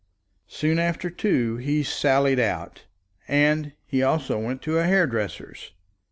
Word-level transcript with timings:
Soon 0.47 0.79
after 0.79 1.11
two 1.11 1.57
he 1.57 1.83
sallied 1.83 2.39
out, 2.39 2.85
and 3.27 3.73
he 3.85 4.01
also 4.01 4.39
went 4.39 4.63
to 4.63 4.79
a 4.79 4.83
hairdresser's. 4.83 5.73